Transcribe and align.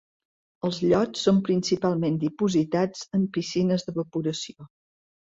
Els 0.67 0.77
llots 0.91 1.19
són 1.27 1.41
principalment 1.49 2.17
dipositats 2.23 3.05
en 3.19 3.29
piscines 3.37 3.87
d’evaporació. 3.89 4.67